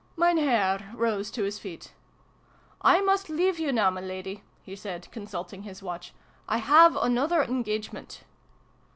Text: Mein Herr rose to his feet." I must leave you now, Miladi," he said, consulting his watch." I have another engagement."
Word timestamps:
Mein 0.15 0.39
Herr 0.39 0.79
rose 0.95 1.29
to 1.29 1.43
his 1.43 1.59
feet." 1.59 1.93
I 2.97 3.01
must 3.01 3.29
leave 3.29 3.59
you 3.59 3.71
now, 3.71 3.91
Miladi," 3.91 4.41
he 4.63 4.75
said, 4.75 5.07
consulting 5.11 5.61
his 5.61 5.83
watch." 5.83 6.11
I 6.49 6.57
have 6.57 6.95
another 6.95 7.43
engagement." 7.43 8.21